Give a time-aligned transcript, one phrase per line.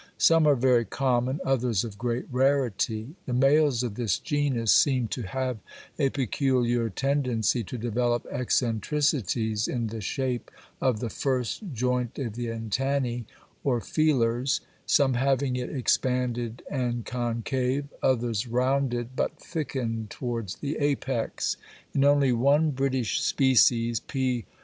[0.17, 3.13] Some are very common, others of great rarity.
[3.27, 5.59] The males of this genus seem to have
[5.99, 10.49] a peculiar tendency to develop eccentricities in the shape
[10.81, 13.25] of the first joint of the antennæ,
[13.63, 21.57] or feelers, some having it expanded and concave, others rounded but thickened towards the apex;
[21.93, 24.45] in only one British species, _P.